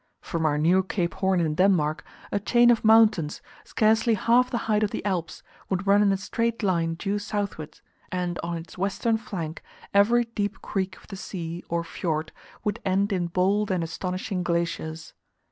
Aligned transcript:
From 0.19 0.47
our 0.47 0.57
new 0.57 0.81
Cape 0.81 1.13
Horn 1.13 1.39
in 1.39 1.53
Denmark, 1.53 2.03
a 2.31 2.39
chain 2.39 2.71
of 2.71 2.83
mountains, 2.83 3.39
scarcely 3.63 4.15
half 4.15 4.49
the 4.49 4.57
height 4.65 4.81
of 4.81 4.89
the 4.89 5.05
Alps, 5.05 5.43
would 5.69 5.85
run 5.85 6.01
in 6.01 6.11
a 6.11 6.17
straight 6.17 6.63
line 6.63 6.95
due 6.95 7.19
southward; 7.19 7.81
and 8.11 8.39
on 8.41 8.57
its 8.57 8.79
western 8.79 9.17
flank 9.19 9.61
every 9.93 10.23
deep 10.25 10.59
creek 10.63 10.97
of 10.97 11.05
the 11.05 11.15
sea, 11.15 11.63
or 11.69 11.83
fiord, 11.83 12.31
would 12.63 12.79
end 12.83 13.13
in 13.13 13.27
"bold 13.27 13.69
and 13.69 13.83
astonishing 13.83 14.41
glaciers." 14.41 15.13